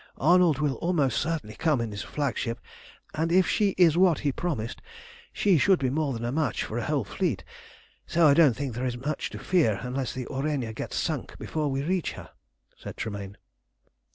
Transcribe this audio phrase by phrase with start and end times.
[0.17, 2.59] "Arnold will almost certainly come in his flagship,
[3.13, 4.81] and if she is what he promised,
[5.31, 7.43] she should be more than a match for a whole fleet,
[8.07, 11.69] so I don't think there is much to fear unless the Aurania gets sunk before
[11.69, 12.31] we reach her,"
[12.75, 13.37] said Tremayne.